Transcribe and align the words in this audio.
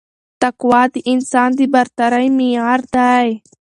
تقوا 0.41 0.81
د 0.93 0.95
انسان 1.11 1.49
د 1.57 1.59
برترۍ 1.73 2.27
معیار 2.37 2.81
دی 2.95 3.27